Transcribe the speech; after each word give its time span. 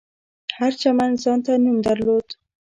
هر 0.57 0.71
چمن 0.81 1.11
ځانته 1.23 1.51
نوم 1.63 1.77
درلود. 1.87 2.27